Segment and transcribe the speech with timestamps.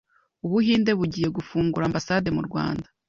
[0.45, 2.87] ubuhinde bugiye gufungura ambasade mu Rwanda.